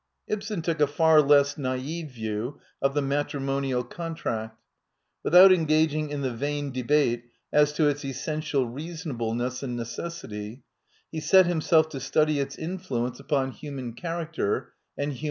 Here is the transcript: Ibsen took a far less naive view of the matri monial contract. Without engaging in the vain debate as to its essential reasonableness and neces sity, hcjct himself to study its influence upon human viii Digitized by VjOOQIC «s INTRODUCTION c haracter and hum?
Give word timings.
Ibsen 0.27 0.63
took 0.63 0.79
a 0.81 0.87
far 0.87 1.21
less 1.21 1.59
naive 1.59 2.09
view 2.09 2.59
of 2.81 2.95
the 2.95 3.03
matri 3.03 3.39
monial 3.39 3.87
contract. 3.87 4.57
Without 5.23 5.51
engaging 5.51 6.09
in 6.09 6.21
the 6.21 6.31
vain 6.33 6.71
debate 6.71 7.25
as 7.53 7.71
to 7.73 7.87
its 7.87 8.03
essential 8.03 8.67
reasonableness 8.67 9.61
and 9.61 9.77
neces 9.79 10.25
sity, 10.27 10.61
hcjct 11.13 11.45
himself 11.45 11.87
to 11.89 11.99
study 11.99 12.39
its 12.39 12.57
influence 12.57 13.19
upon 13.19 13.51
human 13.51 13.93
viii 13.93 13.93
Digitized 13.93 14.01
by 14.01 14.09
VjOOQIC 14.09 14.17
«s 14.17 14.23
INTRODUCTION 14.23 14.33
c 14.33 14.41
haracter 14.41 14.67
and 15.03 15.13
hum? 15.13 15.19